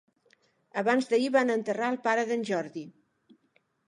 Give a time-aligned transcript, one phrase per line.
[0.81, 2.83] Abans d'ahir van enterrar el pare d'en Jordi